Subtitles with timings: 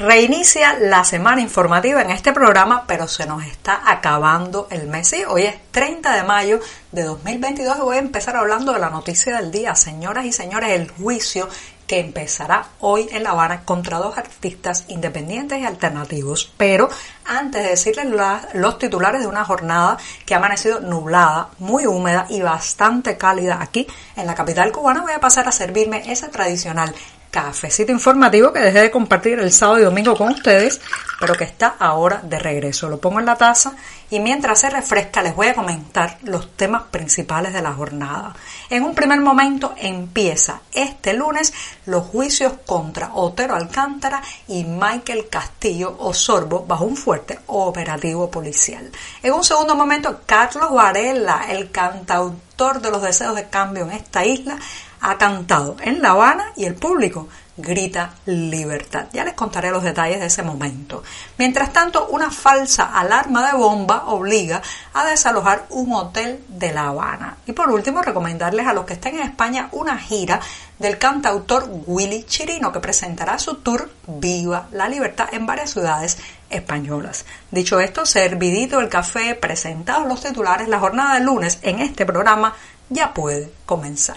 [0.00, 5.14] Reinicia la semana informativa en este programa, pero se nos está acabando el mes.
[5.28, 6.58] Hoy es 30 de mayo
[6.90, 9.74] de 2022 y voy a empezar hablando de la noticia del día.
[9.74, 11.50] Señoras y señores, el juicio
[11.86, 16.50] que empezará hoy en La Habana contra dos artistas independientes y alternativos.
[16.56, 16.88] Pero
[17.26, 18.06] antes de decirles
[18.54, 23.86] los titulares de una jornada que ha amanecido nublada, muy húmeda y bastante cálida aquí
[24.16, 26.94] en la capital cubana, voy a pasar a servirme ese tradicional
[27.30, 30.80] cafecito informativo que dejé de compartir el sábado y domingo con ustedes,
[31.20, 32.88] pero que está ahora de regreso.
[32.88, 33.74] Lo pongo en la taza
[34.10, 38.34] y mientras se refresca les voy a comentar los temas principales de la jornada.
[38.68, 41.52] En un primer momento empieza este lunes
[41.86, 48.90] los juicios contra Otero Alcántara y Michael Castillo Osorbo bajo un fuerte operativo policial.
[49.22, 54.24] En un segundo momento, Carlos Varela, el cantautor de los deseos de cambio en esta
[54.24, 54.58] isla,
[55.00, 57.28] ha cantado en La Habana y el público
[57.60, 59.06] grita libertad.
[59.12, 61.02] Ya les contaré los detalles de ese momento.
[61.38, 64.62] Mientras tanto, una falsa alarma de bomba obliga
[64.94, 67.36] a desalojar un hotel de La Habana.
[67.46, 70.40] Y por último, recomendarles a los que estén en España una gira
[70.78, 77.26] del cantautor Willy Chirino que presentará su tour Viva la Libertad en varias ciudades españolas.
[77.50, 82.54] Dicho esto, servidito el café, presentados los titulares, la jornada de lunes en este programa
[82.88, 84.16] ya puede comenzar.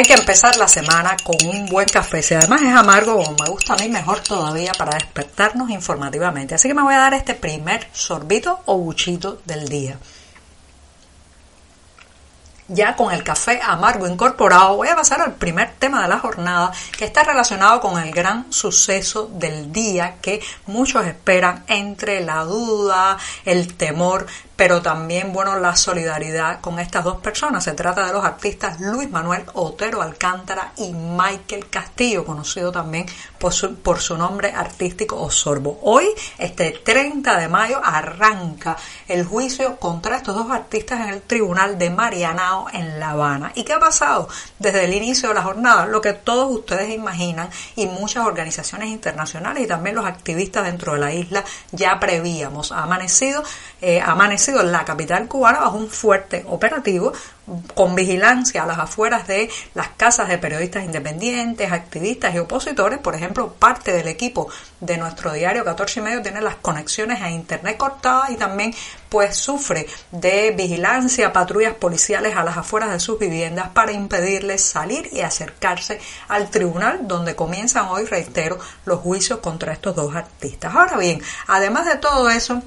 [0.00, 2.22] Hay que empezar la semana con un buen café.
[2.22, 6.54] Si además es amargo, como me gusta a mí, mejor todavía para despertarnos informativamente.
[6.54, 9.98] Así que me voy a dar este primer sorbito o buchito del día.
[12.68, 16.72] Ya con el café amargo incorporado, voy a pasar al primer tema de la jornada
[16.96, 23.18] que está relacionado con el gran suceso del día que muchos esperan entre la duda,
[23.44, 24.26] el temor,
[24.60, 27.64] pero también, bueno, la solidaridad con estas dos personas.
[27.64, 33.06] Se trata de los artistas Luis Manuel Otero Alcántara y Michael Castillo, conocido también
[33.38, 35.80] por su, por su nombre artístico Osorbo.
[35.82, 38.76] Hoy, este 30 de mayo, arranca
[39.08, 43.52] el juicio contra estos dos artistas en el tribunal de Marianao en La Habana.
[43.54, 44.28] ¿Y qué ha pasado
[44.58, 45.86] desde el inicio de la jornada?
[45.86, 50.98] Lo que todos ustedes imaginan y muchas organizaciones internacionales y también los activistas dentro de
[50.98, 52.72] la isla ya prevíamos.
[52.72, 53.42] Amanecido,
[53.80, 54.14] eh, ha
[54.58, 57.12] en la capital cubana bajo un fuerte operativo
[57.74, 62.98] con vigilancia a las afueras de las casas de periodistas independientes, activistas y opositores.
[62.98, 64.48] Por ejemplo, parte del equipo
[64.80, 68.74] de nuestro diario 14 y medio tiene las conexiones a internet cortadas y también
[69.08, 75.08] pues sufre de vigilancia, patrullas policiales a las afueras de sus viviendas para impedirles salir
[75.12, 80.74] y acercarse al tribunal donde comienzan hoy, reitero, los juicios contra estos dos artistas.
[80.74, 82.62] Ahora bien, además de todo eso,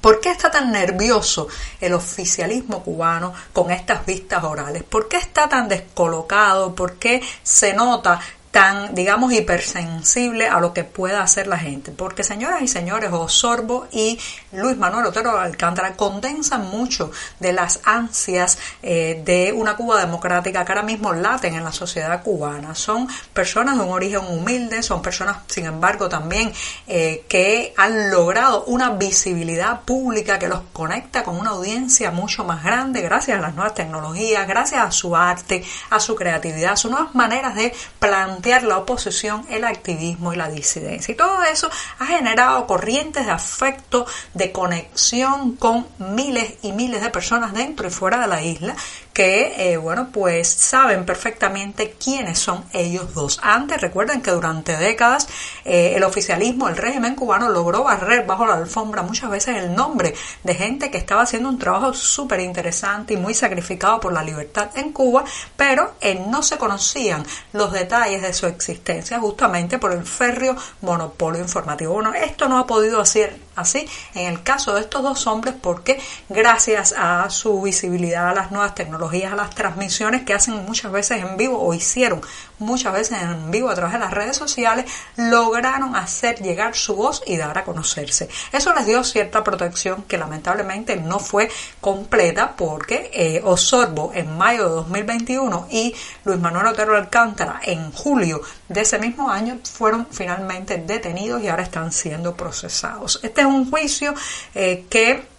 [0.00, 1.48] ¿Por qué está tan nervioso
[1.80, 4.82] el oficialismo cubano con estas vistas orales?
[4.82, 6.74] ¿Por qué está tan descolocado?
[6.74, 8.20] ¿Por qué se nota
[8.52, 11.90] tan, digamos, hipersensible a lo que pueda hacer la gente.
[11.90, 14.20] Porque, señoras y señores, Osorbo y
[14.52, 17.10] Luis Manuel Otero Alcántara condensan mucho
[17.40, 22.22] de las ansias eh, de una Cuba democrática que ahora mismo laten en la sociedad
[22.22, 22.74] cubana.
[22.74, 26.52] Son personas de un origen humilde, son personas, sin embargo, también
[26.86, 32.62] eh, que han logrado una visibilidad pública que los conecta con una audiencia mucho más
[32.62, 36.90] grande gracias a las nuevas tecnologías, gracias a su arte, a su creatividad, a sus
[36.90, 41.12] nuevas maneras de plantear la oposición, el activismo y la disidencia.
[41.12, 47.10] Y todo eso ha generado corrientes de afecto, de conexión con miles y miles de
[47.10, 48.74] personas dentro y fuera de la isla
[49.12, 53.38] que, eh, bueno, pues saben perfectamente quiénes son ellos dos.
[53.42, 55.28] Antes, recuerden que durante décadas
[55.64, 60.14] eh, el oficialismo, el régimen cubano logró barrer bajo la alfombra muchas veces el nombre
[60.42, 64.70] de gente que estaba haciendo un trabajo súper interesante y muy sacrificado por la libertad
[64.76, 65.24] en Cuba,
[65.56, 71.42] pero eh, no se conocían los detalles de su existencia justamente por el férreo monopolio
[71.42, 71.94] informativo.
[71.94, 76.00] Bueno, esto no ha podido ser así en el caso de estos dos hombres porque
[76.28, 81.22] gracias a su visibilidad, a las nuevas tecnologías, a las transmisiones que hacen muchas veces
[81.22, 82.20] en vivo o hicieron
[82.62, 84.86] muchas veces en vivo a través de las redes sociales,
[85.16, 88.28] lograron hacer llegar su voz y dar a conocerse.
[88.52, 91.50] Eso les dio cierta protección que lamentablemente no fue
[91.80, 95.94] completa porque eh, Osorbo en mayo de 2021 y
[96.24, 101.62] Luis Manuel Otero Alcántara en julio de ese mismo año fueron finalmente detenidos y ahora
[101.62, 103.20] están siendo procesados.
[103.22, 104.14] Este es un juicio
[104.54, 105.31] eh, que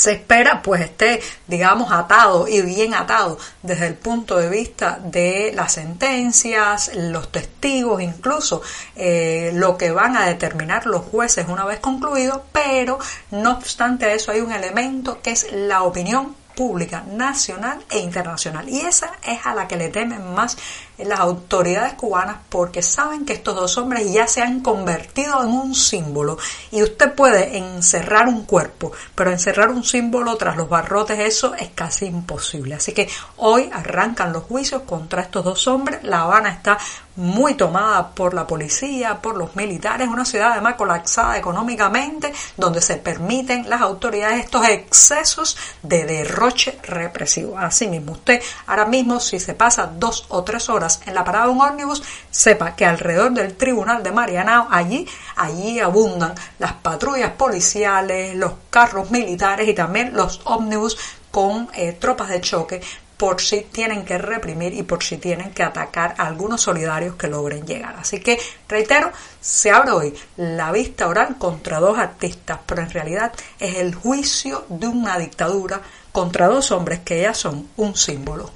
[0.00, 5.52] se espera pues esté digamos atado y bien atado desde el punto de vista de
[5.54, 8.62] las sentencias, los testigos, incluso
[8.96, 12.98] eh, lo que van a determinar los jueces una vez concluido, pero
[13.30, 18.80] no obstante eso hay un elemento que es la opinión pública nacional e internacional y
[18.80, 20.56] esa es a la que le temen más
[21.04, 25.74] las autoridades cubanas porque saben que estos dos hombres ya se han convertido en un
[25.74, 26.38] símbolo
[26.70, 31.70] y usted puede encerrar un cuerpo, pero encerrar un símbolo tras los barrotes eso es
[31.70, 32.74] casi imposible.
[32.74, 36.02] Así que hoy arrancan los juicios contra estos dos hombres.
[36.02, 36.78] La Habana está
[37.16, 42.96] muy tomada por la policía, por los militares, una ciudad además colapsada económicamente, donde se
[42.96, 47.58] permiten las autoridades estos excesos de derroche represivo.
[47.58, 51.46] Así mismo, usted ahora mismo si se pasa dos o tres horas en la parada
[51.46, 55.06] de un ómnibus, sepa que alrededor del tribunal de Marianao, allí,
[55.36, 60.96] allí abundan las patrullas policiales, los carros militares y también los ómnibus
[61.30, 62.80] con eh, tropas de choque
[63.20, 67.28] por si tienen que reprimir y por si tienen que atacar a algunos solidarios que
[67.28, 67.96] logren llegar.
[67.98, 69.12] Así que, reitero,
[69.42, 74.64] se abre hoy la vista oral contra dos artistas, pero en realidad es el juicio
[74.70, 75.82] de una dictadura
[76.12, 78.50] contra dos hombres que ya son un símbolo.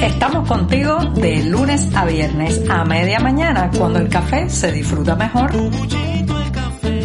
[0.00, 5.52] Estamos contigo de lunes a viernes a media mañana cuando el café se disfruta mejor.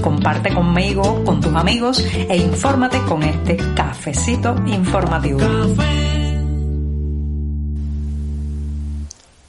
[0.02, 5.40] Comparte conmigo, con tus amigos e infórmate con este cafecito informativo.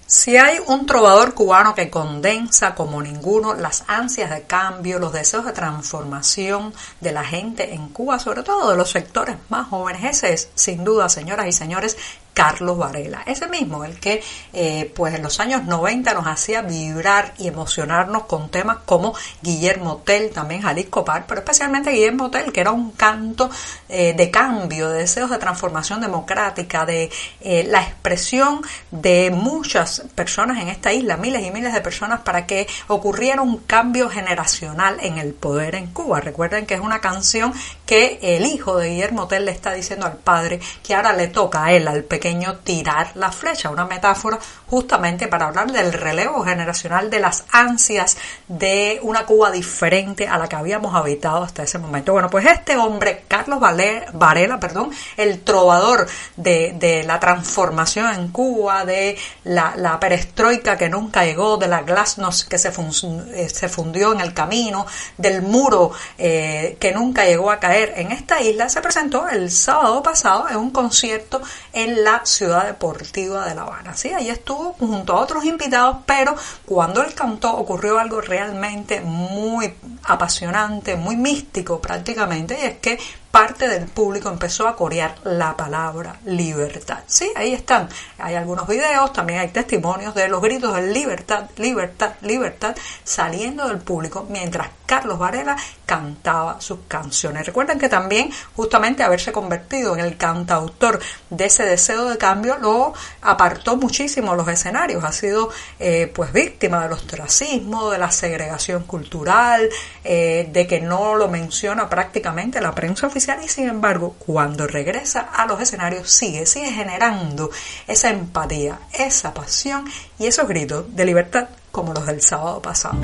[0.08, 5.44] Si hay un trovador cubano que condensa como ninguno las ansias de cambio, los deseos
[5.44, 10.48] de transformación de la gente en Cuba, sobre todo de los sectores más jóvenes, es,
[10.54, 11.96] sin duda, señoras y señores,
[12.36, 13.22] Carlos Varela.
[13.24, 14.22] Ese mismo, el que
[14.52, 20.02] eh, pues en los años 90 nos hacía vibrar y emocionarnos con temas como Guillermo
[20.04, 23.48] Tell, también Jalisco Par, pero especialmente Guillermo Tell, que era un canto
[23.88, 27.10] eh, de cambio, de deseos de transformación democrática, de
[27.40, 28.60] eh, la expresión
[28.90, 33.60] de muchas personas en esta isla, miles y miles de personas, para que ocurriera un
[33.60, 36.20] cambio generacional en el poder en Cuba.
[36.20, 37.54] Recuerden que es una canción
[37.86, 41.64] que el hijo de Guillermo Tell le está diciendo al padre que ahora le toca
[41.64, 42.25] a él, al pequeño
[42.64, 48.17] tirar la flecha, una metáfora justamente para hablar del relevo generacional, de las ansias
[48.49, 52.12] de una Cuba diferente a la que habíamos habitado hasta ese momento.
[52.12, 56.06] Bueno, pues este hombre, Carlos Varela, perdón, el trovador
[56.37, 62.58] de, la transformación en Cuba, de la, perestroika que nunca llegó, de la glasnost que
[62.58, 64.86] se, eh, se fundió en el camino,
[65.17, 70.03] del muro eh, que nunca llegó a caer en esta isla, se presentó el sábado
[70.03, 71.41] pasado en un concierto
[71.72, 73.94] en la ciudad deportiva de La Habana.
[73.94, 79.75] Sí, ahí estuvo junto a otros invitados, pero cuando él cantó ocurrió algo realmente muy
[80.05, 82.99] apasionante, muy místico prácticamente, y es que
[83.36, 87.00] parte del público empezó a corear la palabra libertad.
[87.06, 87.86] Sí, ahí están.
[88.16, 92.74] Hay algunos videos, también hay testimonios de los gritos de libertad, libertad, libertad
[93.05, 97.44] saliendo del público mientras Carlos Varela cantaba sus canciones.
[97.44, 102.94] Recuerden que también justamente haberse convertido en el cantautor de ese deseo de cambio lo
[103.20, 105.05] apartó muchísimo los escenarios.
[105.05, 109.69] Ha sido eh, pues víctima del ostracismo, de la segregación cultural,
[110.05, 115.20] eh, de que no lo menciona prácticamente la prensa oficial y sin embargo cuando regresa
[115.20, 117.50] a los escenarios sigue, sigue generando
[117.86, 119.84] esa empatía, esa pasión
[120.18, 122.98] y esos gritos de libertad como los del sábado pasado.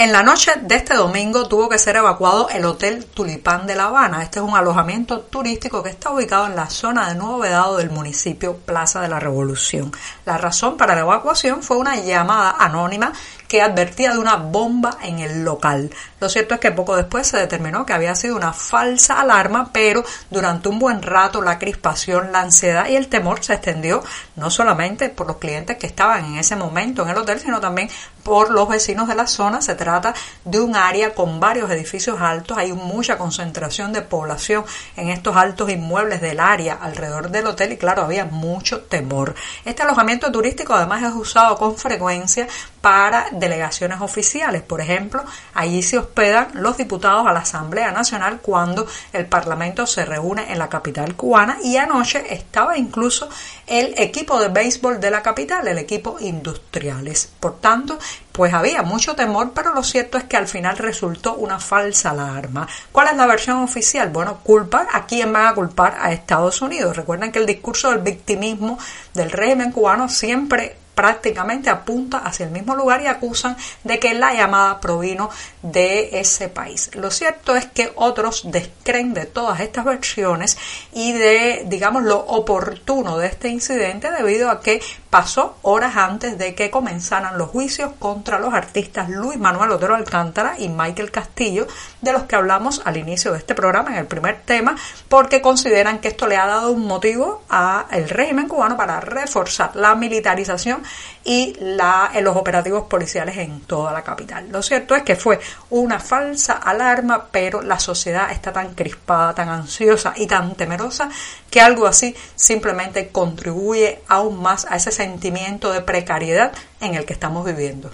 [0.00, 3.84] En la noche de este domingo tuvo que ser evacuado el Hotel Tulipán de La
[3.84, 4.22] Habana.
[4.22, 7.90] Este es un alojamiento turístico que está ubicado en la zona de Nuevo Vedado del
[7.90, 9.92] municipio Plaza de la Revolución.
[10.24, 13.12] La razón para la evacuación fue una llamada anónima
[13.50, 15.90] que advertía de una bomba en el local.
[16.20, 20.04] Lo cierto es que poco después se determinó que había sido una falsa alarma, pero
[20.30, 24.04] durante un buen rato la crispación, la ansiedad y el temor se extendió
[24.36, 27.90] no solamente por los clientes que estaban en ese momento en el hotel, sino también
[28.22, 29.60] por los vecinos de la zona.
[29.62, 30.14] Se trata
[30.44, 34.64] de un área con varios edificios altos, hay mucha concentración de población
[34.96, 39.34] en estos altos inmuebles del área alrededor del hotel y claro, había mucho temor.
[39.64, 42.46] Este alojamiento turístico además es usado con frecuencia
[42.80, 44.62] para delegaciones oficiales.
[44.62, 50.04] Por ejemplo, allí se hospedan los diputados a la Asamblea Nacional cuando el Parlamento se
[50.04, 53.28] reúne en la capital cubana y anoche estaba incluso
[53.66, 57.30] el equipo de béisbol de la capital, el equipo Industriales.
[57.40, 57.98] Por tanto,
[58.32, 62.68] pues había mucho temor, pero lo cierto es que al final resultó una falsa alarma.
[62.92, 64.10] ¿Cuál es la versión oficial?
[64.10, 66.96] Bueno, culpa a quién van a culpar a Estados Unidos.
[66.96, 68.78] Recuerden que el discurso del victimismo
[69.14, 74.34] del régimen cubano siempre prácticamente apunta hacia el mismo lugar y acusan de que la
[74.34, 75.30] llamada provino
[75.62, 76.90] de ese país.
[76.92, 80.58] Lo cierto es que otros descreen de todas estas versiones
[80.92, 86.54] y de, digamos, lo oportuno de este incidente debido a que pasó horas antes de
[86.54, 91.66] que comenzaran los juicios contra los artistas Luis Manuel Otero Alcántara y Michael Castillo,
[92.00, 94.76] de los que hablamos al inicio de este programa en el primer tema,
[95.08, 99.96] porque consideran que esto le ha dado un motivo al régimen cubano para reforzar la
[99.96, 100.82] militarización
[101.24, 104.48] y la, los operativos policiales en toda la capital.
[104.50, 105.40] Lo cierto es que fue
[105.70, 111.10] una falsa alarma, pero la sociedad está tan crispada, tan ansiosa y tan temerosa
[111.50, 117.14] que algo así simplemente contribuye aún más a ese sentimiento de precariedad en el que
[117.14, 117.90] estamos viviendo.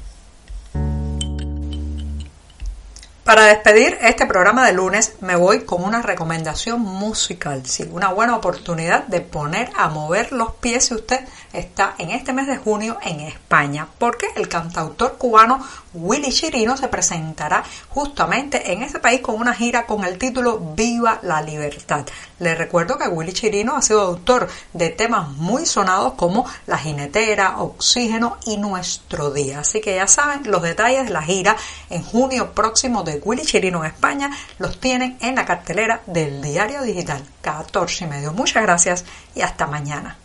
[3.26, 8.36] Para despedir este programa de lunes me voy con una recomendación musical, sí, una buena
[8.36, 12.98] oportunidad de poner a mover los pies si usted está en este mes de junio
[13.02, 15.60] en España, porque el cantautor cubano
[15.92, 21.18] Willy Chirino se presentará justamente en ese país con una gira con el título Viva
[21.22, 22.06] la Libertad.
[22.38, 27.58] Les recuerdo que Willy Chirino ha sido autor de temas muy sonados como La Jinetera,
[27.58, 29.60] Oxígeno y Nuestro Día.
[29.60, 31.56] Así que ya saben, los detalles de la gira
[31.88, 37.22] en junio próximo Willy Chirino en España los tienen en la cartelera del diario digital
[37.40, 38.32] 14 y medio.
[38.32, 39.04] Muchas gracias
[39.34, 40.16] y hasta mañana.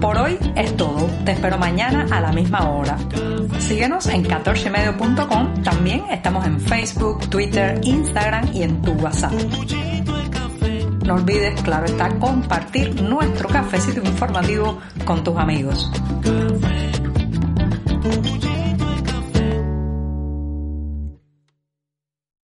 [0.00, 1.06] Por hoy es todo.
[1.26, 2.96] Te espero mañana a la misma hora.
[3.58, 5.62] Síguenos en 14medio.com.
[5.62, 9.32] También estamos en Facebook, Twitter, Instagram y en tu WhatsApp.
[11.04, 15.90] No olvides, claro está, compartir nuestro cafecito informativo con tus amigos.